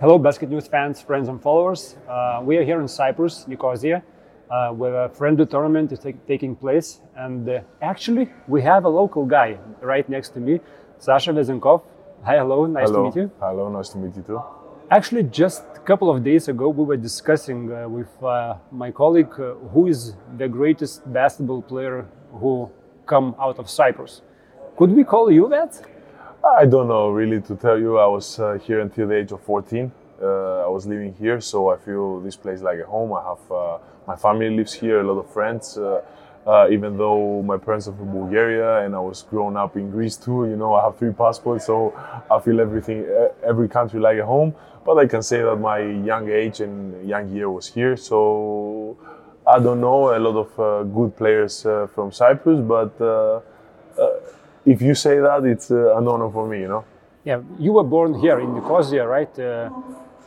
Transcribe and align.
Hello, 0.00 0.18
Basket 0.18 0.48
News 0.48 0.66
fans, 0.66 1.02
friends, 1.02 1.28
and 1.28 1.42
followers. 1.42 1.94
Uh, 2.08 2.40
we 2.42 2.56
are 2.56 2.64
here 2.64 2.80
in 2.80 2.88
Cyprus, 2.88 3.46
Nicosia, 3.46 4.02
uh, 4.50 4.70
where 4.70 5.04
a 5.04 5.10
friendly 5.10 5.44
tournament 5.44 5.92
is 5.92 5.98
take, 5.98 6.26
taking 6.26 6.56
place. 6.56 7.00
And 7.16 7.46
uh, 7.46 7.60
actually, 7.82 8.30
we 8.48 8.62
have 8.62 8.86
a 8.86 8.88
local 8.88 9.26
guy 9.26 9.58
right 9.82 10.08
next 10.08 10.30
to 10.30 10.40
me, 10.40 10.60
Sasha 10.98 11.32
Vezenkov. 11.34 11.82
Hi, 12.24 12.38
hello, 12.38 12.64
nice 12.64 12.88
Hello. 12.88 13.02
to 13.02 13.04
meet 13.04 13.16
you. 13.16 13.30
Hello, 13.40 13.68
nice 13.68 13.90
to 13.90 13.98
meet 13.98 14.16
you 14.16 14.22
too. 14.22 14.40
Actually, 14.90 15.24
just 15.24 15.64
a 15.76 15.80
couple 15.80 16.08
of 16.08 16.24
days 16.24 16.48
ago, 16.48 16.70
we 16.70 16.82
were 16.82 16.96
discussing 16.96 17.70
uh, 17.70 17.86
with 17.86 18.08
uh, 18.22 18.54
my 18.72 18.90
colleague 18.90 19.38
uh, 19.38 19.52
who 19.74 19.86
is 19.86 20.14
the 20.38 20.48
greatest 20.48 21.12
basketball 21.12 21.60
player 21.60 22.08
who 22.32 22.70
come 23.04 23.34
out 23.38 23.58
of 23.58 23.68
Cyprus. 23.68 24.22
Could 24.78 24.92
we 24.92 25.04
call 25.04 25.30
you 25.30 25.46
that? 25.50 25.78
I 26.42 26.64
don't 26.64 26.88
know 26.88 27.10
really 27.10 27.40
to 27.42 27.54
tell 27.54 27.78
you. 27.78 27.98
I 27.98 28.06
was 28.06 28.38
uh, 28.38 28.58
here 28.62 28.80
until 28.80 29.08
the 29.08 29.16
age 29.16 29.30
of 29.30 29.42
14. 29.42 29.92
Uh, 30.22 30.64
I 30.64 30.68
was 30.68 30.86
living 30.86 31.14
here, 31.14 31.38
so 31.40 31.68
I 31.68 31.76
feel 31.76 32.20
this 32.20 32.36
place 32.36 32.62
like 32.62 32.78
a 32.78 32.86
home. 32.86 33.12
I 33.12 33.22
have 33.22 33.52
uh, 33.52 33.78
my 34.06 34.16
family 34.16 34.48
lives 34.48 34.72
here, 34.72 35.00
a 35.00 35.04
lot 35.04 35.20
of 35.20 35.30
friends. 35.30 35.76
Uh, 35.76 36.00
uh, 36.46 36.68
even 36.70 36.96
though 36.96 37.42
my 37.42 37.58
parents 37.58 37.88
are 37.88 37.92
from 37.92 38.12
Bulgaria 38.12 38.86
and 38.86 38.94
I 38.94 39.00
was 39.00 39.22
grown 39.22 39.58
up 39.58 39.76
in 39.76 39.90
Greece 39.90 40.16
too, 40.16 40.46
you 40.46 40.56
know, 40.56 40.72
I 40.74 40.84
have 40.84 40.96
three 40.96 41.12
passports, 41.12 41.66
so 41.66 41.92
I 42.30 42.40
feel 42.40 42.58
everything, 42.60 43.06
every 43.44 43.68
country 43.68 44.00
like 44.00 44.18
a 44.18 44.24
home. 44.24 44.54
But 44.86 44.96
I 44.96 45.06
can 45.06 45.22
say 45.22 45.42
that 45.42 45.56
my 45.56 45.80
young 45.80 46.30
age 46.30 46.60
and 46.60 47.06
young 47.06 47.28
year 47.28 47.50
was 47.50 47.66
here, 47.66 47.98
so 47.98 48.96
I 49.46 49.58
don't 49.58 49.82
know 49.82 50.16
a 50.16 50.18
lot 50.18 50.36
of 50.36 50.58
uh, 50.58 50.82
good 50.84 51.14
players 51.16 51.62
from 51.94 52.10
Cyprus, 52.10 52.60
but 52.60 52.98
if 54.72 54.80
you 54.80 54.94
say 54.94 55.16
that, 55.18 55.44
it's 55.44 55.70
uh, 55.70 55.98
an 55.98 56.06
honor 56.06 56.30
for 56.30 56.46
me, 56.46 56.60
you 56.60 56.68
know. 56.68 56.84
Yeah, 57.24 57.40
you 57.58 57.72
were 57.72 57.88
born 57.96 58.14
here 58.14 58.38
in 58.40 58.54
Nicosia, 58.54 59.06
right? 59.06 59.34
Uh, 59.38 59.70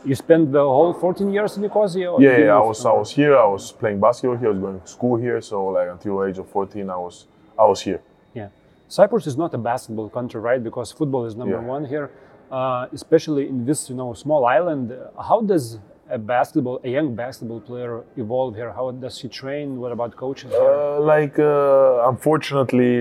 you 0.04 0.14
spent 0.14 0.52
the 0.52 0.60
whole 0.76 0.92
14 0.92 1.32
years 1.32 1.56
in 1.56 1.62
Nicosia? 1.62 2.14
Yeah, 2.18 2.38
yeah, 2.38 2.56
I 2.56 2.60
was 2.60 2.84
I 2.84 2.92
was 2.92 3.10
here. 3.10 3.34
I 3.36 3.46
was 3.46 3.72
playing 3.72 4.00
basketball 4.00 4.36
here. 4.36 4.48
I 4.48 4.52
was 4.52 4.60
going 4.66 4.80
to 4.80 4.86
school 4.86 5.16
here. 5.26 5.40
So 5.40 5.56
like 5.76 5.88
until 5.88 6.18
the 6.18 6.26
age 6.28 6.38
of 6.38 6.46
14, 6.50 6.90
I 6.90 6.96
was 6.96 7.26
I 7.58 7.64
was 7.72 7.80
here. 7.88 8.00
Yeah. 8.34 8.48
Cyprus 8.88 9.26
is 9.26 9.36
not 9.36 9.54
a 9.54 9.58
basketball 9.58 10.08
country, 10.10 10.40
right? 10.40 10.62
Because 10.62 10.92
football 10.92 11.24
is 11.24 11.34
number 11.42 11.58
Yeah. 11.60 11.76
one 11.76 11.84
here, 11.94 12.06
uh, 12.50 12.86
especially 12.98 13.44
in 13.48 13.64
this, 13.68 13.88
you 13.90 13.96
know, 14.00 14.12
small 14.14 14.42
island. 14.44 14.86
How 15.30 15.40
does 15.40 15.64
a 16.10 16.18
basketball, 16.18 16.78
a 16.84 16.90
young 16.98 17.08
basketball 17.22 17.60
player 17.68 17.92
evolve 18.16 18.54
here? 18.60 18.70
How 18.72 18.86
does 19.04 19.16
he 19.22 19.28
train? 19.28 19.80
What 19.82 19.90
about 19.90 20.10
coaches? 20.24 20.52
Uh, 20.52 21.00
like 21.14 21.36
uh, 21.38 22.10
unfortunately, 22.12 22.92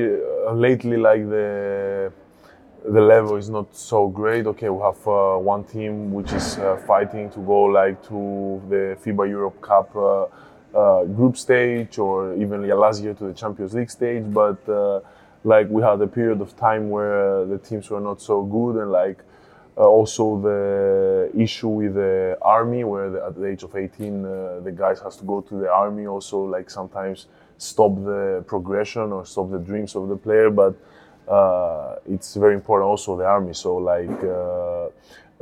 lately, 0.51 0.97
like 0.97 1.29
the 1.29 2.11
the 2.85 3.01
level 3.01 3.37
is 3.37 3.49
not 3.49 3.73
so 3.75 4.07
great. 4.07 4.45
Okay, 4.45 4.69
we 4.69 4.81
have 4.81 5.07
uh, 5.07 5.37
one 5.37 5.63
team 5.63 6.11
which 6.11 6.33
is 6.33 6.57
uh, 6.57 6.75
fighting 6.85 7.29
to 7.29 7.39
go 7.39 7.63
like 7.63 8.01
to 8.09 8.61
the 8.69 8.97
FIBA 9.03 9.29
Europe 9.29 9.61
Cup 9.61 9.95
uh, 9.95 10.25
uh, 10.75 11.05
group 11.05 11.37
stage, 11.37 11.97
or 11.97 12.33
even 12.35 12.67
last 12.67 13.01
year 13.01 13.13
to 13.13 13.25
the 13.25 13.33
Champions 13.33 13.73
League 13.73 13.91
stage. 13.91 14.23
But 14.27 14.67
uh, 14.67 14.99
like 15.43 15.69
we 15.69 15.81
had 15.81 16.01
a 16.01 16.07
period 16.07 16.41
of 16.41 16.55
time 16.57 16.89
where 16.89 17.41
uh, 17.41 17.45
the 17.45 17.57
teams 17.57 17.89
were 17.89 18.01
not 18.01 18.21
so 18.21 18.43
good, 18.43 18.81
and 18.81 18.91
like 18.91 19.23
also 19.75 20.39
the 20.39 21.31
issue 21.35 21.69
with 21.69 21.95
the 21.95 22.37
army, 22.41 22.83
where 22.83 23.09
the, 23.09 23.25
at 23.25 23.35
the 23.35 23.45
age 23.45 23.63
of 23.63 23.75
18, 23.75 24.25
uh, 24.25 24.59
the 24.63 24.71
guys 24.71 24.99
has 25.01 25.15
to 25.17 25.23
go 25.23 25.41
to 25.41 25.55
the 25.55 25.71
army. 25.71 26.05
Also, 26.05 26.43
like 26.43 26.69
sometimes 26.69 27.27
stop 27.57 27.95
the 27.95 28.43
progression 28.47 29.11
or 29.11 29.25
stop 29.25 29.51
the 29.51 29.59
dreams 29.59 29.95
of 29.95 30.09
the 30.09 30.15
player. 30.15 30.49
But 30.49 30.75
uh, 31.27 31.95
it's 32.09 32.35
very 32.35 32.53
important 32.53 32.87
also 32.87 33.17
the 33.17 33.25
army. 33.25 33.53
So 33.53 33.77
like 33.77 34.23
uh, 34.23 34.89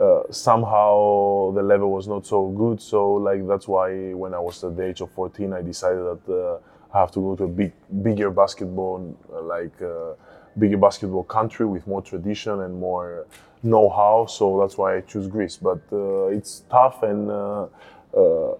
uh, 0.01 0.23
somehow 0.31 1.51
the 1.53 1.63
level 1.63 1.91
was 1.91 2.07
not 2.07 2.25
so 2.25 2.49
good. 2.49 2.81
So 2.81 3.13
like 3.13 3.47
that's 3.47 3.67
why 3.67 4.13
when 4.13 4.33
I 4.33 4.39
was 4.39 4.63
at 4.63 4.75
the 4.75 4.85
age 4.85 5.01
of 5.01 5.11
14, 5.11 5.53
I 5.53 5.61
decided 5.61 5.99
that 5.99 6.33
uh, 6.33 6.59
I 6.95 6.99
have 6.99 7.11
to 7.11 7.19
go 7.19 7.35
to 7.35 7.43
a 7.45 7.47
big, 7.47 7.71
bigger 8.03 8.29
basketball, 8.29 9.15
like 9.43 9.81
uh, 9.81 10.13
bigger 10.57 10.77
basketball 10.77 11.23
country 11.23 11.65
with 11.65 11.87
more 11.87 12.01
tradition 12.01 12.61
and 12.61 12.79
more 12.79 13.25
know-how. 13.63 14.25
So 14.27 14.59
that's 14.59 14.77
why 14.77 14.97
I 14.97 15.01
choose 15.01 15.27
Greece. 15.27 15.57
But 15.57 15.79
uh, 15.91 16.25
it's 16.27 16.63
tough 16.69 17.03
and. 17.03 17.69
Uh, 18.13 18.55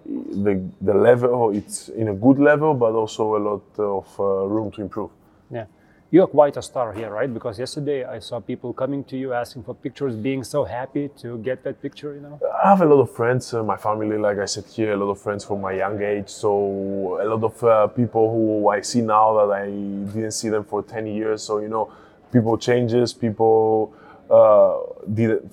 the 0.45 0.61
the 0.81 0.93
level 0.93 1.51
it's 1.51 1.89
in 1.89 2.07
a 2.07 2.13
good 2.13 2.39
level, 2.39 2.73
but 2.73 2.93
also 2.93 3.35
a 3.35 3.41
lot 3.49 3.63
of 3.77 4.19
uh, 4.19 4.23
room 4.47 4.71
to 4.71 4.81
improve. 4.81 5.11
yeah. 5.51 5.65
You're 6.13 6.27
quite 6.27 6.57
a 6.57 6.61
star 6.61 6.91
here, 6.91 7.09
right? 7.09 7.33
Because 7.33 7.57
yesterday 7.57 8.03
I 8.03 8.19
saw 8.19 8.41
people 8.41 8.73
coming 8.73 9.05
to 9.05 9.15
you 9.15 9.31
asking 9.31 9.63
for 9.63 9.73
pictures, 9.73 10.13
being 10.13 10.43
so 10.43 10.65
happy 10.65 11.07
to 11.19 11.37
get 11.37 11.63
that 11.63 11.81
picture, 11.81 12.13
you 12.13 12.19
know? 12.19 12.37
I 12.61 12.67
have 12.67 12.81
a 12.81 12.85
lot 12.85 12.99
of 12.99 13.09
friends, 13.15 13.53
uh, 13.53 13.63
my 13.63 13.77
family, 13.77 14.17
like 14.17 14.37
I 14.37 14.43
said 14.43 14.65
here, 14.65 14.91
a 14.91 14.97
lot 14.97 15.09
of 15.09 15.21
friends 15.21 15.45
from 15.45 15.61
my 15.61 15.71
young 15.71 16.01
age. 16.01 16.27
So 16.27 17.17
a 17.21 17.27
lot 17.33 17.43
of 17.45 17.63
uh, 17.63 17.87
people 17.87 18.29
who 18.29 18.67
I 18.67 18.81
see 18.81 18.99
now 18.99 19.27
that 19.39 19.53
I 19.53 19.67
didn't 19.67 20.31
see 20.31 20.49
them 20.49 20.65
for 20.65 20.83
10 20.83 21.07
years. 21.07 21.43
So, 21.43 21.59
you 21.59 21.69
know, 21.69 21.89
people 22.33 22.57
changes, 22.57 23.13
people 23.13 23.93
uh, 24.29 24.79
did 25.13 25.49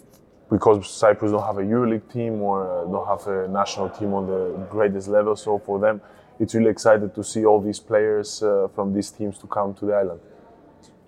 because 0.50 0.90
Cyprus 0.90 1.32
don't 1.32 1.44
have 1.44 1.58
a 1.58 1.62
EuroLeague 1.62 2.10
team 2.12 2.40
or 2.42 2.56
uh, 2.66 2.84
don't 2.84 3.06
have 3.06 3.26
a 3.26 3.48
national 3.48 3.90
team 3.90 4.14
on 4.14 4.26
the 4.26 4.66
greatest 4.70 5.08
level. 5.08 5.36
So 5.36 5.58
for 5.58 5.78
them, 5.78 6.00
it's 6.40 6.54
really 6.54 6.70
excited 6.70 7.14
to 7.14 7.22
see 7.24 7.44
all 7.44 7.60
these 7.60 7.80
players 7.80 8.42
uh, 8.42 8.68
from 8.74 8.94
these 8.94 9.10
teams 9.10 9.38
to 9.38 9.46
come 9.46 9.74
to 9.74 9.86
the 9.86 9.94
island. 9.94 10.20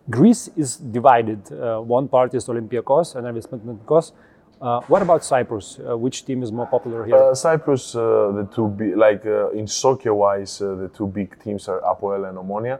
Greece 0.09 0.51
is 0.57 0.77
divided. 0.77 1.53
Uh, 1.53 1.81
one 1.81 2.09
part 2.09 2.35
is 2.35 2.47
Olympiacos 2.47 3.15
and 3.15 3.27
Panathinaikos. 3.27 4.13
Uh, 4.61 4.81
what 4.89 5.01
about 5.01 5.25
Cyprus? 5.25 5.79
Uh, 5.79 5.97
which 5.97 6.27
team 6.27 6.43
is 6.43 6.53
more 6.53 6.67
popular 6.67 7.07
here? 7.07 7.17
Uh, 7.17 7.35
Cyprus, 7.35 7.95
uh, 7.95 8.33
the 8.33 8.49
two 8.55 8.69
big, 8.69 8.97
like 8.97 9.25
uh, 9.25 9.51
in 9.51 9.67
soccer-wise, 9.67 10.61
uh, 10.61 10.75
the 10.75 10.89
two 10.89 11.07
big 11.07 11.39
teams 11.43 11.67
are 11.69 11.81
Apoel 11.81 12.29
and 12.29 12.37
Omonia. 12.37 12.79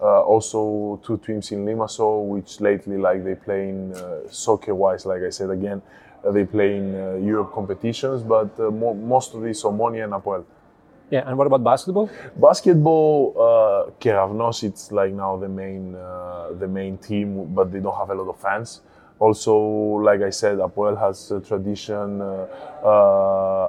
Uh, 0.00 0.22
also, 0.22 1.00
two 1.04 1.18
teams 1.18 1.52
in 1.52 1.64
Limassol, 1.64 2.26
which 2.26 2.60
lately, 2.60 2.98
like 2.98 3.24
they 3.24 3.34
play 3.34 3.68
in 3.68 3.92
uh, 3.94 4.28
soccer-wise, 4.28 5.06
like 5.06 5.22
I 5.22 5.30
said 5.30 5.50
again, 5.50 5.80
uh, 6.24 6.30
they 6.32 6.44
play 6.44 6.76
in 6.76 6.94
uh, 6.94 7.14
Europe 7.14 7.52
competitions. 7.54 8.22
But 8.22 8.58
uh, 8.58 8.70
mo- 8.70 8.94
most 8.94 9.34
of 9.34 9.42
these 9.42 9.62
Omonia 9.62 10.04
and 10.04 10.12
Apoel. 10.12 10.44
yeah, 11.10 11.22
and 11.26 11.38
what 11.38 11.46
about 11.46 11.62
basketball? 11.62 12.10
Basketball, 12.36 13.34
uh, 13.38 13.90
Keravnos, 14.00 14.62
it's 14.64 14.90
like 14.90 15.12
now 15.12 15.36
the 15.36 15.48
main 15.48 15.94
uh, 15.94 16.52
the 16.58 16.66
main 16.66 16.98
team, 16.98 17.54
but 17.54 17.70
they 17.72 17.80
don't 17.80 17.96
have 17.96 18.10
a 18.10 18.14
lot 18.14 18.28
of 18.28 18.38
fans. 18.38 18.80
Also, 19.20 19.56
like 20.02 20.22
I 20.22 20.30
said, 20.30 20.58
Apoel 20.58 20.98
has 20.98 21.32
tradition. 21.46 22.20
Uh, 22.20 22.46
uh, 22.84 23.68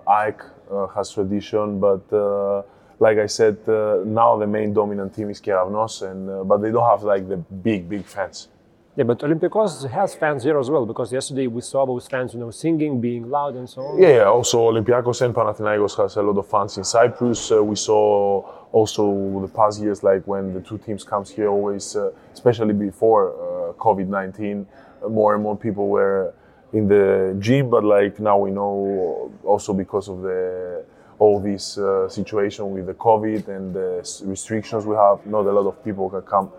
uh, 0.72 0.88
has 0.88 1.12
tradition, 1.12 1.80
but 1.80 2.02
uh, 2.12 2.64
like 3.00 3.18
I 3.18 3.28
said, 3.28 3.58
uh, 3.68 4.04
now 4.06 4.38
the 4.38 4.48
main 4.48 4.74
dominant 4.74 5.14
team 5.14 5.30
is 5.30 5.42
Keravnos, 5.42 6.02
and 6.02 6.30
uh, 6.30 6.44
but 6.44 6.58
they 6.58 6.72
don't 6.72 6.90
have 6.90 7.04
like 7.04 7.28
the 7.28 7.38
big 7.38 7.90
big 7.90 8.06
fans. 8.06 8.50
Yeah, 8.98 9.04
but 9.04 9.20
Olympiacos 9.20 9.90
has 9.90 10.16
fans 10.16 10.44
here 10.44 10.58
as 10.58 10.70
well 10.70 10.86
because 10.86 11.12
yesterday 11.12 11.48
we 11.48 11.60
saw 11.60 11.86
those 11.86 12.08
fans, 12.08 12.34
you 12.34 12.40
know, 12.40 12.50
singing, 12.50 13.02
being 13.02 13.30
loud, 13.30 13.56
and 13.56 13.70
so 13.70 13.82
on. 13.82 14.02
Yeah, 14.02 14.10
yeah. 14.10 14.24
Also, 14.24 14.72
Olympiacos 14.72 15.22
and 15.22 15.36
Panathinaikos 15.36 15.98
has 15.98 16.16
a 16.16 16.22
lot 16.22 16.38
of 16.38 16.48
fans 16.48 16.78
in 16.78 16.86
Cyprus. 16.86 17.52
Uh, 17.52 17.62
we 17.62 17.76
saw 17.76 18.42
also 18.72 19.42
the 19.42 19.50
past 19.50 19.82
years, 19.82 20.02
like 20.02 20.26
when 20.26 20.54
the 20.54 20.62
two 20.62 20.78
teams 20.78 21.04
comes 21.04 21.30
here, 21.30 21.50
always, 21.50 21.98
uh, 21.98 22.12
especially 22.34 22.74
before 22.74 23.34
uh, 23.34 23.74
COVID 23.74 24.08
nineteen, 24.08 24.66
uh, 25.04 25.10
more 25.10 25.34
and 25.34 25.44
more 25.44 25.58
people 25.58 25.90
were 25.90 26.34
in 26.72 26.88
the 26.88 27.36
gym. 27.40 27.70
But 27.70 27.84
like 27.84 28.22
now 28.22 28.38
we 28.38 28.52
know, 28.52 29.30
also 29.44 29.74
because 29.74 30.08
of 30.08 30.22
the 30.22 30.86
all 31.20 31.40
this 31.40 31.78
uh, 31.78 32.10
situation 32.10 32.72
with 32.72 32.86
the 32.88 32.94
COVID 32.94 33.48
and 33.48 33.74
the 33.74 34.02
restrictions 34.26 34.86
we 34.86 34.96
have, 34.96 35.26
not 35.26 35.46
a 35.46 35.52
lot 35.52 35.68
of 35.68 35.84
people 35.84 36.10
can 36.10 36.22
come 36.22 36.52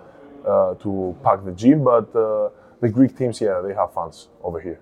uh, 0.46 0.74
to 0.74 1.16
pack 1.22 1.44
the 1.44 1.52
gym. 1.52 1.84
But 1.84 2.14
uh, 2.14 2.48
the 2.80 2.88
Greek 2.88 3.16
teams, 3.16 3.40
yeah, 3.40 3.60
they 3.60 3.74
have 3.74 3.92
fans 3.94 4.28
over 4.42 4.60
here. 4.60 4.80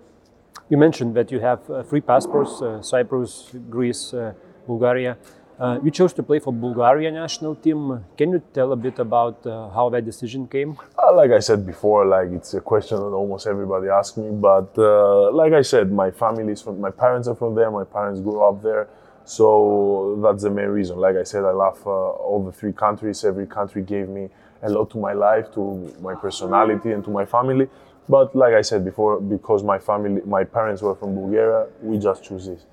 You 0.70 0.78
mentioned 0.78 1.14
that 1.16 1.30
you 1.30 1.40
have 1.40 1.60
uh, 1.70 1.82
three 1.82 2.00
passports: 2.00 2.62
uh, 2.62 2.82
Cyprus, 2.82 3.50
Greece, 3.68 4.14
uh, 4.14 4.32
Bulgaria. 4.66 5.16
Uh, 5.58 5.78
you 5.84 5.90
chose 5.90 6.12
to 6.12 6.22
play 6.22 6.40
for 6.40 6.52
Bulgaria 6.52 7.12
national 7.12 7.54
team. 7.54 8.04
Can 8.16 8.32
you 8.32 8.42
tell 8.52 8.72
a 8.72 8.76
bit 8.76 8.98
about 8.98 9.46
uh, 9.46 9.68
how 9.70 9.88
that 9.90 10.04
decision 10.04 10.48
came? 10.48 10.76
Uh, 10.98 11.14
like 11.14 11.30
I 11.30 11.38
said 11.38 11.64
before, 11.64 12.04
like 12.06 12.30
it's 12.32 12.54
a 12.54 12.60
question 12.60 12.98
that 12.98 13.14
almost 13.22 13.46
everybody 13.46 13.88
asks 13.88 14.16
me. 14.16 14.30
But 14.32 14.76
uh, 14.76 15.30
like 15.30 15.52
I 15.52 15.62
said, 15.62 15.92
my 15.92 16.10
family 16.10 16.52
is 16.52 16.62
from, 16.62 16.80
my 16.80 16.90
parents 16.90 17.28
are 17.28 17.36
from 17.36 17.54
there. 17.54 17.70
My 17.70 17.84
parents 17.84 18.20
grew 18.20 18.42
up 18.42 18.62
there, 18.62 18.88
so 19.24 20.20
that's 20.22 20.42
the 20.42 20.50
main 20.50 20.68
reason. 20.68 20.98
Like 20.98 21.16
I 21.16 21.22
said, 21.22 21.44
I 21.44 21.52
love 21.52 21.80
uh, 21.86 21.90
all 21.90 22.44
the 22.44 22.52
three 22.52 22.72
countries. 22.72 23.24
Every 23.24 23.46
country 23.46 23.82
gave 23.82 24.08
me 24.08 24.28
a 24.62 24.68
lot 24.68 24.90
to 24.90 24.98
my 24.98 25.12
life, 25.12 25.52
to 25.54 25.94
my 26.00 26.14
personality, 26.14 26.92
and 26.92 27.02
to 27.04 27.10
my 27.10 27.24
family. 27.24 27.68
But 28.08 28.36
like 28.36 28.54
I 28.54 28.60
said 28.60 28.84
before, 28.84 29.20
because 29.20 29.62
my 29.62 29.78
family, 29.78 30.20
my 30.26 30.44
parents 30.44 30.82
were 30.82 30.94
from 30.94 31.14
Bulgaria, 31.14 31.66
we 31.80 31.98
just 31.98 32.22
choose 32.22 32.46
this. 32.46 32.66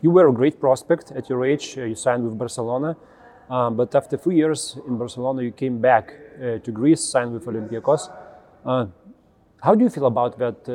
You 0.00 0.10
were 0.10 0.28
a 0.28 0.32
great 0.32 0.58
prospect 0.58 1.12
at 1.12 1.28
your 1.28 1.44
age. 1.44 1.78
Uh, 1.78 1.84
you 1.84 1.94
signed 1.94 2.24
with 2.24 2.36
Barcelona, 2.36 2.96
uh, 3.48 3.70
but 3.70 3.94
after 3.94 4.16
three 4.16 4.36
years 4.36 4.76
in 4.88 4.98
Barcelona, 4.98 5.42
you 5.42 5.52
came 5.52 5.78
back 5.78 6.12
uh, 6.12 6.58
to 6.58 6.72
Greece, 6.72 7.02
signed 7.04 7.32
with 7.32 7.44
Olympiacos. 7.44 8.10
Uh, 8.64 8.86
how 9.62 9.74
do 9.74 9.84
you 9.84 9.90
feel 9.90 10.06
about 10.06 10.38
that 10.38 10.68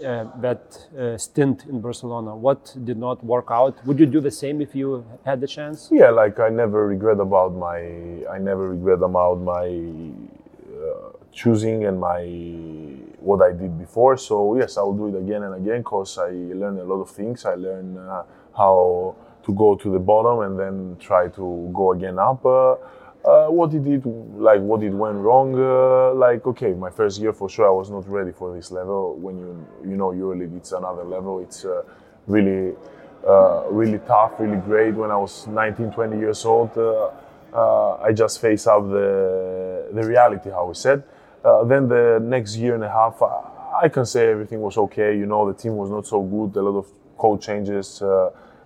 uh, 0.00 0.06
uh, 0.06 0.40
that 0.40 0.86
uh, 0.98 1.16
stint 1.18 1.64
in 1.66 1.80
Barcelona? 1.80 2.36
What 2.36 2.74
did 2.84 2.98
not 2.98 3.24
work 3.24 3.48
out? 3.50 3.84
Would 3.86 3.98
you 3.98 4.06
do 4.06 4.20
the 4.20 4.30
same 4.30 4.60
if 4.60 4.74
you 4.74 5.04
had 5.24 5.40
the 5.40 5.46
chance? 5.46 5.88
Yeah, 5.90 6.10
like 6.10 6.38
I 6.40 6.48
never 6.48 6.86
regret 6.86 7.20
about 7.20 7.54
my 7.54 7.78
I 8.30 8.38
never 8.38 8.70
regret 8.70 9.02
about 9.02 9.40
my 9.40 9.66
uh, 9.66 11.10
choosing 11.32 11.84
and 11.84 11.98
my 11.98 12.22
what 13.20 13.42
I 13.42 13.52
did 13.52 13.78
before. 13.78 14.16
So 14.16 14.56
yes, 14.56 14.76
I 14.76 14.82
will 14.82 14.96
do 14.96 15.08
it 15.16 15.18
again 15.20 15.42
and 15.42 15.54
again 15.54 15.80
because 15.80 16.18
I 16.18 16.30
learned 16.30 16.80
a 16.80 16.84
lot 16.84 17.00
of 17.00 17.10
things. 17.10 17.44
I 17.44 17.54
learned 17.54 17.98
uh, 17.98 18.22
how 18.56 19.14
to 19.44 19.52
go 19.52 19.74
to 19.74 19.92
the 19.92 19.98
bottom 19.98 20.40
and 20.40 20.58
then 20.58 20.96
try 21.00 21.28
to 21.28 21.70
go 21.74 21.92
again 21.92 22.18
up. 22.18 22.44
Uh, 23.24 23.46
what 23.46 23.70
did 23.70 23.86
it 23.86 24.04
like? 24.04 24.60
What 24.60 24.80
did 24.80 24.94
went 24.94 25.16
wrong? 25.18 25.54
Uh, 25.54 26.12
like 26.14 26.44
okay, 26.44 26.72
my 26.72 26.90
first 26.90 27.20
year 27.20 27.32
for 27.32 27.48
sure 27.48 27.66
I 27.66 27.70
was 27.70 27.88
not 27.88 28.08
ready 28.08 28.32
for 28.32 28.52
this 28.52 28.72
level. 28.72 29.14
When 29.14 29.38
you 29.38 29.66
you 29.90 29.96
know 29.96 30.10
EuroLeague, 30.10 30.56
it's 30.56 30.72
another 30.72 31.04
level. 31.04 31.38
It's 31.38 31.64
uh, 31.64 31.82
really 32.26 32.74
uh, 33.26 33.64
really 33.70 34.00
tough, 34.08 34.32
really 34.40 34.56
great. 34.56 34.94
When 34.94 35.12
I 35.12 35.16
was 35.16 35.46
19, 35.46 35.92
20 35.92 36.18
years 36.18 36.44
old, 36.44 36.76
uh, 36.76 37.10
uh, 37.54 38.02
I 38.02 38.12
just 38.12 38.40
face 38.40 38.66
up 38.66 38.82
the 38.88 39.88
the 39.92 40.02
reality, 40.02 40.50
how 40.50 40.66
we 40.66 40.74
said. 40.74 41.04
then 41.66 41.86
the 41.86 42.18
next 42.20 42.56
year 42.56 42.74
and 42.74 42.82
a 42.82 42.90
half, 42.90 43.22
I, 43.22 43.84
I 43.84 43.88
can 43.88 44.04
say 44.04 44.30
everything 44.30 44.60
was 44.60 44.76
okay. 44.76 45.16
You 45.16 45.26
know, 45.26 45.46
the 45.46 45.56
team 45.56 45.76
was 45.76 45.90
not 45.90 46.06
so 46.06 46.20
good. 46.22 46.56
A 46.56 46.62
lot 46.62 46.76
of 46.76 46.86
code 47.16 47.40
changes 47.40 48.02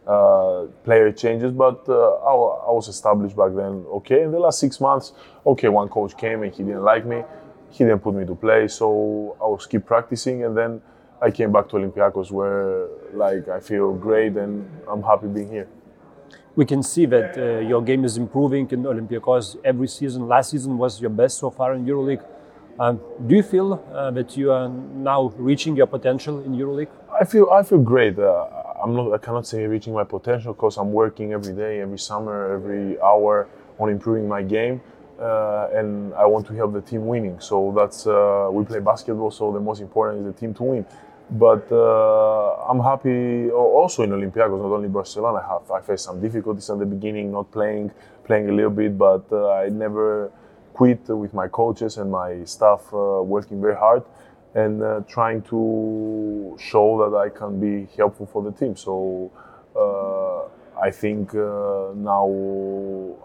uh, 0.06 0.66
player 0.84 1.10
changes, 1.10 1.52
but 1.52 1.84
uh, 1.88 1.92
I, 1.92 2.32
I, 2.68 2.70
was 2.70 2.86
established 2.88 3.36
back 3.36 3.54
then. 3.54 3.84
Okay, 3.98 4.22
in 4.22 4.30
the 4.30 4.38
last 4.38 4.60
six 4.60 4.80
months, 4.80 5.12
okay, 5.44 5.68
one 5.68 5.88
coach 5.88 6.16
came 6.16 6.42
and 6.44 6.54
he 6.54 6.62
didn't 6.62 6.84
like 6.84 7.04
me. 7.04 7.22
He 7.70 7.84
didn't 7.84 8.00
put 8.00 8.14
me 8.14 8.24
to 8.24 8.34
play, 8.34 8.68
so 8.68 9.36
I 9.40 9.46
was 9.46 9.66
keep 9.66 9.84
practicing, 9.84 10.44
and 10.44 10.56
then 10.56 10.80
I 11.20 11.30
came 11.30 11.50
back 11.50 11.68
to 11.70 11.76
Olympiacos, 11.76 12.30
where 12.30 12.86
like 13.14 13.48
I 13.48 13.58
feel 13.60 13.94
great 13.94 14.36
and 14.36 14.68
I'm 14.88 15.02
happy 15.02 15.26
being 15.26 15.50
here. 15.50 15.68
We 16.54 16.64
can 16.64 16.82
see 16.82 17.04
that 17.06 17.36
uh, 17.36 17.58
your 17.58 17.82
game 17.82 18.04
is 18.04 18.16
improving 18.16 18.70
in 18.70 18.84
Olympiacos 18.84 19.56
every 19.64 19.88
season. 19.88 20.28
Last 20.28 20.50
season 20.50 20.78
was 20.78 21.00
your 21.00 21.10
best 21.10 21.38
so 21.38 21.50
far 21.50 21.74
in 21.74 21.84
EuroLeague. 21.84 22.24
Um, 22.78 23.00
do 23.26 23.34
you 23.34 23.42
feel 23.42 23.82
uh, 23.92 24.10
that 24.12 24.36
you 24.36 24.52
are 24.52 24.68
now 24.68 25.32
reaching 25.36 25.76
your 25.76 25.86
potential 25.86 26.40
in 26.44 26.52
EuroLeague? 26.52 26.88
I 27.20 27.24
feel 27.24 27.50
I 27.50 27.62
feel 27.62 27.78
great. 27.78 28.18
I'm 28.82 28.94
not, 28.94 29.12
I 29.12 29.18
cannot 29.18 29.46
say 29.46 29.64
reaching 29.66 29.94
my 29.94 30.04
potential 30.04 30.52
because 30.52 30.76
I'm 30.76 30.92
working 30.92 31.32
every 31.32 31.54
day, 31.54 31.80
every 31.80 31.98
summer, 31.98 32.52
every 32.52 33.00
hour 33.00 33.48
on 33.78 33.90
improving 33.90 34.28
my 34.28 34.42
game. 34.42 34.80
Uh, 35.18 35.68
and 35.72 36.12
I 36.14 36.26
want 36.26 36.46
to 36.48 36.54
help 36.54 36.74
the 36.74 36.82
team 36.82 37.06
winning. 37.06 37.40
So 37.40 37.72
that's 37.76 38.06
uh, 38.06 38.48
we 38.52 38.64
play 38.64 38.80
basketball. 38.80 39.30
So 39.30 39.50
the 39.50 39.60
most 39.60 39.80
important 39.80 40.26
is 40.26 40.34
the 40.34 40.38
team 40.38 40.52
to 40.54 40.62
win. 40.62 40.86
But 41.30 41.66
uh, 41.72 42.68
I'm 42.68 42.80
happy 42.80 43.50
also 43.50 44.02
in 44.02 44.10
Olympiacos, 44.10 44.62
not 44.62 44.72
only 44.76 44.88
Barcelona. 44.88 45.38
I 45.38 45.54
have 45.54 45.70
I 45.70 45.80
faced 45.80 46.04
some 46.04 46.20
difficulties 46.20 46.68
at 46.70 46.78
the 46.78 46.86
beginning, 46.86 47.32
not 47.32 47.50
playing, 47.50 47.90
playing 48.24 48.48
a 48.50 48.52
little 48.52 48.70
bit, 48.70 48.96
but 48.96 49.24
uh, 49.32 49.50
I 49.52 49.70
never 49.70 50.30
quit 50.74 51.08
with 51.08 51.32
my 51.32 51.48
coaches 51.48 51.96
and 51.96 52.10
my 52.10 52.44
staff, 52.44 52.82
uh, 52.92 53.22
working 53.22 53.60
very 53.60 53.74
hard 53.74 54.04
and 54.56 54.82
uh, 54.82 55.00
trying 55.06 55.42
to 55.42 56.56
show 56.58 56.86
that 57.02 57.16
I 57.16 57.28
can 57.28 57.60
be 57.60 57.74
helpful 57.96 58.26
for 58.26 58.42
the 58.42 58.52
team. 58.52 58.74
So 58.74 59.30
uh, 59.76 60.48
I 60.80 60.90
think 60.90 61.34
uh, 61.34 61.92
now 61.94 62.26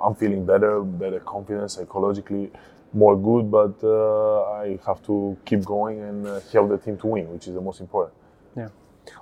I'm 0.04 0.16
feeling 0.16 0.46
better, 0.46 0.82
better 0.82 1.22
confidence 1.22 1.76
psychologically, 1.76 2.52
more 2.94 3.16
good. 3.18 3.50
But 3.50 3.76
uh, 3.82 4.62
I 4.64 4.78
have 4.86 5.02
to 5.06 5.38
keep 5.46 5.64
going 5.64 6.02
and 6.02 6.28
uh, 6.28 6.42
help 6.52 6.70
the 6.70 6.78
team 6.78 6.98
to 6.98 7.08
win, 7.08 7.32
which 7.32 7.48
is 7.48 7.54
the 7.54 7.62
most 7.62 7.80
important. 7.80 8.14
Yeah, 8.58 8.70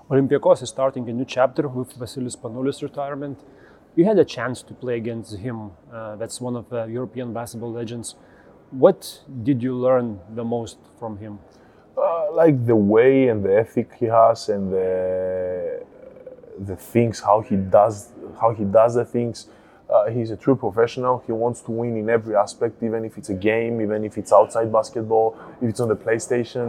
Olympiacos 0.10 0.64
is 0.64 0.70
starting 0.70 1.08
a 1.10 1.14
new 1.14 1.26
chapter 1.26 1.68
with 1.68 1.94
Vasilis 2.00 2.36
Spanoulis' 2.36 2.82
retirement. 2.82 3.38
You 3.96 4.06
had 4.06 4.18
a 4.18 4.26
chance 4.26 4.64
to 4.64 4.74
play 4.74 4.98
against 4.98 5.38
him. 5.38 5.72
Uh, 5.94 6.16
that's 6.16 6.42
one 6.42 6.56
of 6.56 6.70
the 6.70 6.86
European 6.86 7.34
basketball 7.34 7.72
legends. 7.72 8.16
What 8.72 9.22
did 9.44 9.62
you 9.62 9.76
learn 9.76 10.20
the 10.34 10.44
most 10.44 10.78
from 11.00 11.18
him? 11.18 11.40
Uh, 12.00 12.32
like 12.32 12.66
the 12.66 12.76
way 12.76 13.28
and 13.28 13.44
the 13.44 13.54
ethic 13.58 13.92
he 14.00 14.06
has 14.06 14.48
and 14.48 14.72
the 14.72 15.84
the 16.60 16.76
things 16.76 17.20
how 17.20 17.42
he 17.42 17.56
does 17.58 18.10
how 18.40 18.54
he 18.54 18.64
does 18.64 18.96
the 18.96 19.06
things. 19.06 19.48
Uh, 19.90 20.10
he's 20.12 20.30
a 20.30 20.38
true 20.38 20.56
professional. 20.56 21.24
He 21.26 21.32
wants 21.32 21.62
to 21.62 21.72
win 21.72 21.98
in 21.98 22.10
every 22.10 22.36
aspect, 22.36 22.84
even 22.84 23.04
if 23.06 23.18
it's 23.18 23.30
a 23.30 23.34
game, 23.34 23.82
even 23.82 24.06
if 24.06 24.20
it's 24.20 24.32
outside 24.32 24.72
basketball, 24.72 25.36
if 25.62 25.70
it's 25.72 25.80
on 25.80 25.90
the 25.90 25.96
PlayStation, 25.96 26.68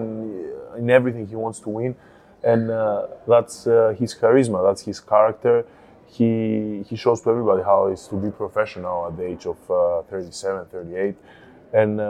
in 0.79 0.89
everything 0.91 1.27
he 1.27 1.37
wants 1.37 1.61
to 1.61 1.69
win, 1.69 1.95
and 2.43 2.71
uh, 2.71 3.07
that's 3.29 3.67
uh, 3.67 3.95
his 3.99 4.15
charisma. 4.15 4.67
That's 4.67 4.83
his 4.83 5.01
character. 5.01 5.65
He 6.07 6.83
he 6.89 6.97
shows 6.97 7.21
to 7.23 7.31
everybody 7.31 7.63
how 7.63 7.87
it's 7.87 8.09
to 8.09 8.17
be 8.17 8.31
professional 8.31 9.07
at 9.07 9.17
the 9.17 9.27
age 9.27 9.47
of 9.47 9.59
uh, 9.71 10.03
37, 10.11 10.67
38, 10.67 11.15
and 11.75 12.01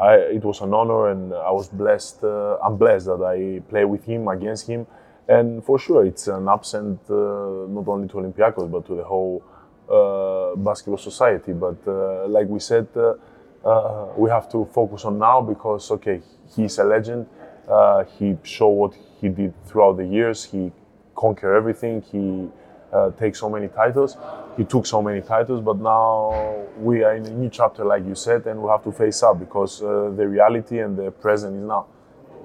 I, 0.00 0.14
it 0.14 0.44
was 0.44 0.60
an 0.62 0.72
honor 0.72 1.10
and 1.10 1.34
I 1.34 1.50
was 1.50 1.68
blessed. 1.68 2.24
Uh, 2.24 2.56
I'm 2.56 2.76
blessed 2.76 3.06
that 3.06 3.22
I 3.22 3.60
play 3.68 3.84
with 3.84 4.04
him 4.04 4.28
against 4.28 4.66
him, 4.66 4.86
and 5.28 5.62
for 5.62 5.78
sure 5.78 6.06
it's 6.06 6.26
an 6.26 6.48
absent 6.48 7.00
uh, 7.10 7.14
not 7.68 7.86
only 7.86 8.08
to 8.08 8.14
Olympiacos 8.14 8.70
but 8.70 8.86
to 8.86 8.94
the 8.94 9.04
whole 9.04 9.42
uh, 9.90 10.56
basketball 10.56 10.98
society. 10.98 11.52
But 11.52 11.76
uh, 11.86 12.26
like 12.28 12.46
we 12.48 12.60
said, 12.60 12.88
uh, 12.96 13.14
uh, 13.64 14.12
we 14.16 14.30
have 14.30 14.50
to 14.52 14.64
focus 14.72 15.04
on 15.04 15.18
now 15.18 15.42
because 15.42 15.90
okay, 15.90 16.22
he's 16.56 16.78
a 16.78 16.84
legend. 16.84 17.26
he 18.18 18.36
showed 18.42 18.76
what 18.82 18.94
he 19.20 19.28
did 19.28 19.52
throughout 19.66 19.96
the 19.98 20.06
years. 20.06 20.44
He 20.44 20.72
conquered 21.14 21.54
everything. 21.54 22.00
He 22.00 22.48
uh, 22.92 23.10
take 23.12 23.36
so 23.36 23.48
many 23.48 23.68
titles. 23.68 24.16
He 24.56 24.64
took 24.64 24.86
so 24.86 25.00
many 25.02 25.20
titles, 25.20 25.60
but 25.60 25.78
now 25.78 26.66
we 26.78 27.02
are 27.02 27.14
in 27.14 27.26
a 27.26 27.30
new 27.30 27.48
chapter, 27.48 27.84
like 27.84 28.04
you 28.04 28.14
said, 28.14 28.46
and 28.46 28.60
we 28.62 28.68
have 28.68 28.82
to 28.84 28.92
face 28.92 29.22
up 29.22 29.38
because 29.38 29.82
uh, 29.82 30.12
the 30.16 30.26
reality 30.26 30.80
and 30.80 30.96
the 30.96 31.10
present 31.10 31.56
is 31.56 31.62
now. 31.62 31.86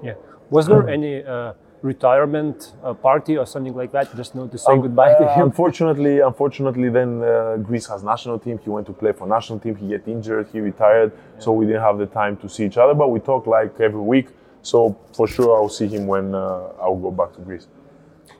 Yeah. 0.02 0.14
Was 0.50 0.66
there 0.66 0.88
any 0.88 1.24
uh, 1.24 1.54
retirement 1.82 2.74
uh, 2.84 2.94
party 2.94 3.36
or 3.36 3.46
something 3.46 3.74
like 3.74 3.90
that, 3.92 4.14
just 4.16 4.34
know 4.34 4.46
to 4.46 4.58
say 4.58 4.72
um, 4.72 4.80
goodbye 4.80 5.14
to 5.14 5.24
uh, 5.24 5.34
him? 5.34 5.46
Unfortunately, 5.46 6.20
unfortunately, 6.20 6.88
then 6.88 7.22
uh, 7.22 7.56
Greece 7.56 7.86
has 7.86 8.02
national 8.04 8.38
team. 8.38 8.58
He 8.58 8.70
went 8.70 8.86
to 8.86 8.92
play 8.92 9.12
for 9.12 9.26
national 9.26 9.58
team. 9.58 9.74
He 9.74 9.88
get 9.88 10.06
injured. 10.06 10.48
He 10.52 10.60
retired, 10.60 11.12
yeah. 11.12 11.40
so 11.40 11.52
we 11.52 11.66
didn't 11.66 11.82
have 11.82 11.98
the 11.98 12.06
time 12.06 12.36
to 12.38 12.48
see 12.48 12.64
each 12.66 12.76
other. 12.76 12.94
But 12.94 13.08
we 13.08 13.18
talk 13.18 13.46
like 13.46 13.80
every 13.80 14.00
week. 14.00 14.28
So 14.62 14.96
for 15.12 15.26
sure, 15.26 15.56
I'll 15.56 15.68
see 15.68 15.88
him 15.88 16.06
when 16.06 16.34
I'll 16.34 17.00
go 17.00 17.10
back 17.10 17.32
to 17.34 17.40
Greece. 17.40 17.66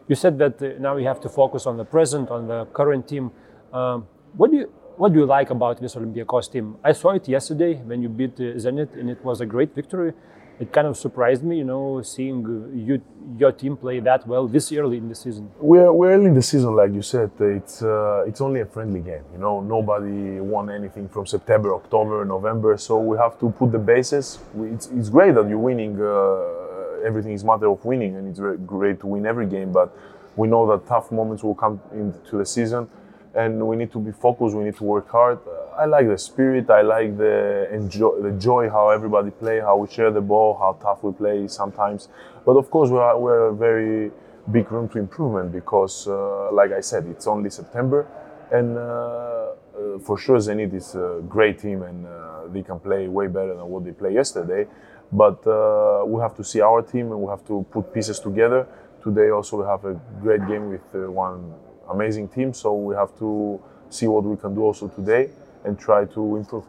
You 0.08 0.14
said 0.14 0.38
that 0.38 0.62
uh, 0.62 0.79
now 0.79 0.97
you 0.97 1.06
have 1.06 1.20
to 1.20 1.29
focus 1.29 1.67
on 1.67 1.76
the 1.76 1.85
present, 1.85 2.31
on 2.31 2.47
the 2.47 2.67
current 2.67 3.08
team. 3.08 3.32
Um, 3.72 4.06
what 4.36 4.51
do 4.51 4.58
you 4.58 4.72
what 4.96 5.13
do 5.13 5.19
you 5.19 5.27
like 5.27 5.51
about 5.51 5.81
this 5.81 5.94
Olympiacos 5.94 6.51
team? 6.51 6.77
I 6.82 6.93
saw 6.93 7.10
it 7.10 7.29
yesterday 7.29 7.75
when 7.75 8.03
you 8.03 8.08
beat 8.08 8.34
uh, 8.41 8.56
Zenit, 8.56 8.94
and 8.98 9.10
it 9.10 9.22
was 9.25 9.41
a 9.41 9.46
great 9.46 9.75
victory. 9.75 10.13
It 10.58 10.72
kind 10.72 10.86
of 10.86 10.96
surprised 10.96 11.43
me, 11.44 11.58
you 11.58 11.65
know, 11.65 12.01
seeing 12.01 12.43
uh, 12.46 12.75
you, 12.75 13.03
your 13.36 13.53
team 13.53 13.77
play 13.77 14.01
that 14.01 14.27
well 14.27 14.48
this 14.48 14.72
early 14.72 14.96
in 14.96 15.10
the 15.10 15.15
season. 15.15 15.51
We're, 15.60 15.93
we're 15.93 16.13
early 16.13 16.27
in 16.27 16.34
the 16.34 16.41
season, 16.41 16.75
like 16.75 16.94
you 16.94 17.03
said. 17.03 17.31
It's 17.39 17.82
uh, 17.82 18.25
it's 18.27 18.41
only 18.41 18.60
a 18.60 18.67
friendly 18.67 19.01
game. 19.01 19.25
You 19.32 19.39
know, 19.39 19.60
nobody 19.60 20.41
won 20.41 20.70
anything 20.70 21.10
from 21.10 21.27
September, 21.27 21.75
October, 21.75 22.25
November. 22.25 22.79
So 22.79 22.98
we 22.98 23.19
have 23.19 23.39
to 23.41 23.51
put 23.51 23.72
the 23.72 23.79
bases. 23.79 24.39
It's, 24.56 24.86
it's 24.86 25.10
great 25.10 25.34
that 25.34 25.46
you're 25.48 25.58
winning. 25.58 26.01
Uh, 26.01 26.66
everything 27.06 27.32
is 27.32 27.44
matter 27.44 27.69
of 27.69 27.84
winning, 27.84 28.17
and 28.17 28.29
it's 28.29 28.41
great 28.67 29.01
to 29.01 29.06
win 29.06 29.25
every 29.27 29.46
game. 29.46 29.72
But 29.72 29.96
we 30.36 30.48
know 30.48 30.67
that 30.70 30.86
tough 30.86 31.10
moments 31.10 31.43
will 31.43 31.55
come 31.55 31.81
into 31.93 32.36
the 32.36 32.44
season, 32.44 32.89
and 33.34 33.67
we 33.67 33.77
need 33.77 33.93
to 33.93 33.98
be 33.98 34.13
focused. 34.13 34.55
We 34.55 34.65
need 34.65 34.77
to 34.77 34.84
work 34.84 35.08
hard. 35.10 35.39
I 35.79 35.84
like 35.84 36.08
the 36.08 36.19
spirit. 36.19 36.70
I 36.70 36.82
like 36.82 37.17
the 37.17 37.69
enjoy, 37.72 38.20
the 38.20 38.32
joy 38.32 38.69
how 38.70 38.91
everybody 38.91 39.31
play, 39.31 39.60
how 39.60 39.77
we 39.77 39.89
share 39.89 40.10
the 40.10 40.20
ball, 40.20 40.56
how 40.58 40.72
tough 40.82 41.03
we 41.03 41.13
play 41.13 41.48
sometimes. 41.48 42.08
But 42.44 42.56
of 42.56 42.70
course, 42.70 42.91
we're, 42.91 43.19
we're 43.19 43.48
a 43.48 43.55
very 43.55 44.10
big 44.51 44.70
room 44.70 44.89
to 44.91 44.98
improvement 44.98 45.53
because, 45.53 46.06
uh, 46.06 46.53
like 46.53 46.72
I 46.72 46.81
said, 46.81 47.06
it's 47.06 47.27
only 47.27 47.51
September, 47.51 48.06
and 48.53 48.79
uh, 48.79 49.56
for 50.00 50.19
sure 50.19 50.38
Zenit 50.38 50.74
is 50.74 50.94
a 50.94 51.22
great 51.29 51.58
team, 51.58 51.82
and 51.82 52.06
uh, 52.06 52.46
they 52.48 52.62
can 52.62 52.79
play 52.79 53.08
way 53.08 53.26
better 53.26 53.55
than 53.55 53.67
what 53.69 53.84
they 53.84 53.93
played 53.93 54.15
yesterday. 54.15 54.67
But 55.12 55.46
uh, 55.46 56.05
we 56.06 56.20
have 56.20 56.34
to 56.36 56.44
see 56.44 56.60
our 56.60 56.82
team 56.82 57.12
and 57.12 57.20
we 57.20 57.31
have 57.31 57.44
to 57.46 57.65
put 57.70 57.93
pieces 57.94 58.19
together. 58.19 58.67
Today 59.03 59.31
also 59.31 59.62
we 59.62 59.67
have 59.67 59.84
a 59.84 60.00
great 60.20 60.46
game 60.48 60.69
with 60.69 60.82
uh, 60.94 61.10
one 61.10 61.55
amazing 61.88 62.29
team, 62.29 62.53
so 62.53 62.74
we 62.74 62.94
have 62.94 63.17
to 63.19 63.60
see 63.88 64.06
what 64.08 64.24
we 64.24 64.36
can 64.36 64.55
do 64.55 64.62
also 64.62 64.88
today 64.88 65.31
and 65.65 65.79
try 65.79 66.05
to 66.06 66.36
improve. 66.36 66.65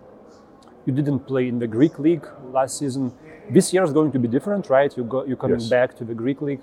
You 0.85 0.93
didn't 0.93 1.21
play 1.21 1.47
in 1.47 1.59
the 1.59 1.67
Greek 1.67 1.99
league 1.99 2.25
last 2.51 2.77
season. 2.77 3.11
This 3.49 3.73
year 3.73 3.83
is 3.83 3.91
going 3.91 4.11
to 4.11 4.19
be 4.19 4.27
different, 4.27 4.69
right? 4.69 4.95
You 4.95 5.03
go, 5.03 5.25
you're 5.25 5.35
coming 5.35 5.59
yes. 5.59 5.69
back 5.69 5.97
to 5.97 6.05
the 6.05 6.13
Greek 6.13 6.41
league. 6.41 6.61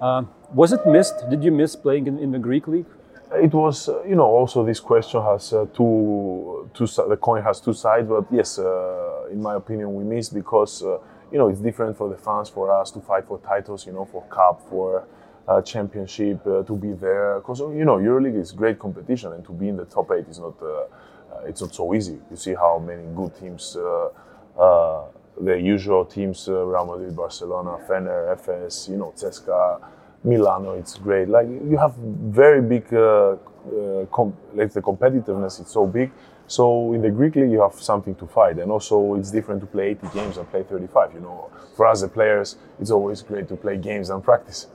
Uh, 0.00 0.24
was 0.54 0.72
it 0.72 0.86
missed? 0.86 1.28
Did 1.28 1.42
you 1.42 1.50
miss 1.50 1.74
playing 1.74 2.06
in, 2.06 2.18
in 2.18 2.30
the 2.30 2.38
Greek 2.38 2.68
league? 2.68 2.86
It 3.34 3.52
was, 3.52 3.88
uh, 3.88 4.04
you 4.04 4.14
know, 4.14 4.24
also 4.24 4.64
this 4.64 4.78
question 4.78 5.20
has 5.20 5.52
uh, 5.52 5.66
two, 5.74 6.70
two, 6.72 6.86
the 6.86 7.16
coin 7.20 7.42
has 7.42 7.60
two 7.60 7.72
sides, 7.72 8.08
but 8.08 8.24
yes, 8.30 8.58
uh, 8.58 9.26
in 9.32 9.42
my 9.42 9.56
opinion, 9.56 9.94
we 9.94 10.04
missed 10.04 10.32
because 10.32 10.82
uh, 10.82 10.98
you 11.32 11.38
know, 11.38 11.48
it's 11.48 11.60
different 11.60 11.96
for 11.96 12.08
the 12.08 12.16
fans, 12.16 12.48
for 12.48 12.70
us 12.70 12.92
to 12.92 13.00
fight 13.00 13.26
for 13.26 13.40
titles, 13.40 13.84
you 13.84 13.92
know, 13.92 14.04
for 14.04 14.22
cup, 14.26 14.62
for 14.70 15.08
uh, 15.48 15.60
championship, 15.60 16.46
uh, 16.46 16.62
to 16.62 16.76
be 16.76 16.92
there. 16.92 17.40
Because 17.40 17.60
you 17.60 17.84
know, 17.84 17.96
EuroLeague 17.96 18.40
is 18.40 18.52
great 18.52 18.78
competition, 18.78 19.32
and 19.32 19.44
to 19.44 19.52
be 19.52 19.68
in 19.68 19.76
the 19.76 19.86
top 19.86 20.10
eight 20.12 20.28
is 20.28 20.38
not. 20.38 20.54
It's 21.44 21.60
not 21.60 21.74
so 21.74 21.92
easy. 21.94 22.18
You 22.30 22.36
see 22.36 22.54
how 22.54 22.78
many 22.78 23.02
good 23.14 23.36
teams, 23.38 23.74
the 23.74 25.60
usual 25.60 26.04
teams, 26.06 26.48
Real 26.48 26.86
Madrid, 26.86 27.14
Barcelona, 27.14 27.76
Fener, 27.86 28.34
Efes, 28.34 28.88
you 28.88 28.96
know, 28.96 29.12
CSKA, 29.14 29.82
Milano. 30.24 30.72
It's 30.72 30.96
great. 30.98 31.28
Like 31.28 31.48
you 31.48 31.76
have 31.78 31.94
very 31.94 32.62
big, 32.62 32.92
uh, 32.92 33.36
uh, 33.36 34.06
com- 34.12 34.36
like 34.54 34.72
the 34.72 34.82
competitiveness. 34.82 35.60
It's 35.60 35.72
so 35.72 35.86
big 35.86 36.10
so 36.48 36.92
in 36.92 37.02
the 37.02 37.10
Greek 37.10 37.34
league, 37.34 37.50
you 37.50 37.60
have 37.60 37.74
something 37.74 38.14
to 38.16 38.26
fight, 38.26 38.58
and 38.58 38.70
also 38.70 39.14
it's 39.14 39.30
different 39.30 39.60
to 39.62 39.66
play 39.66 39.90
80 39.90 40.08
games 40.14 40.36
and 40.36 40.48
play 40.48 40.62
35. 40.62 41.14
You 41.14 41.20
know, 41.20 41.50
for 41.76 41.86
us 41.86 42.02
the 42.02 42.08
players, 42.08 42.56
it's 42.80 42.90
always 42.90 43.22
great 43.22 43.48
to 43.48 43.56
play 43.56 43.76
games 43.76 44.10
and 44.10 44.22
practice. 44.22 44.68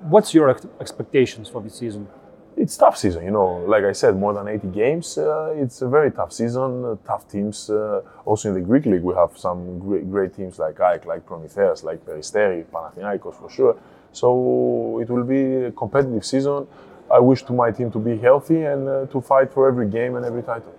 What's 0.00 0.32
your 0.32 0.50
ex- 0.50 0.66
expectations 0.80 1.48
for 1.48 1.60
this 1.60 1.74
season? 1.74 2.08
It's 2.56 2.74
tough 2.76 2.96
season, 2.96 3.24
you 3.24 3.30
know. 3.30 3.56
Like 3.66 3.84
I 3.84 3.92
said, 3.92 4.16
more 4.16 4.32
than 4.32 4.48
80 4.48 4.68
games. 4.68 5.18
Uh, 5.18 5.54
it's 5.56 5.82
a 5.82 5.88
very 5.88 6.10
tough 6.10 6.32
season. 6.32 6.84
Uh, 6.84 6.96
tough 7.06 7.28
teams. 7.28 7.68
Uh, 7.68 8.00
also 8.24 8.48
in 8.48 8.54
the 8.54 8.62
Greek 8.62 8.86
league, 8.86 9.02
we 9.02 9.14
have 9.14 9.36
some 9.36 9.78
great, 9.78 10.10
great 10.10 10.34
teams 10.34 10.58
like 10.58 10.76
AEK, 10.76 11.04
like 11.04 11.26
Promitheas, 11.26 11.84
like 11.84 12.04
Peristeri, 12.06 12.64
Panathinaikos 12.64 13.34
for 13.34 13.50
sure. 13.50 13.76
So 14.12 15.00
it 15.02 15.10
will 15.10 15.24
be 15.24 15.66
a 15.66 15.72
competitive 15.72 16.24
season. 16.24 16.66
I 17.12 17.18
wish 17.18 17.42
to 17.44 17.52
my 17.52 17.70
team 17.70 17.90
to 17.92 17.98
be 17.98 18.16
healthy 18.16 18.62
and 18.62 18.88
uh, 18.88 19.06
to 19.06 19.20
fight 19.20 19.52
for 19.52 19.68
every 19.68 19.88
game 19.88 20.16
and 20.16 20.24
every 20.24 20.42
title. 20.42 20.74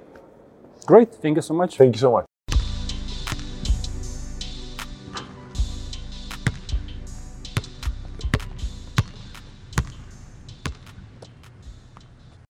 Great. 0.88 1.14
Thank 1.14 1.36
you 1.36 1.44
so 1.44 1.54
much. 1.54 1.78
Thank 1.78 1.96
you 1.96 2.00
so 2.00 2.12
much. 2.12 2.26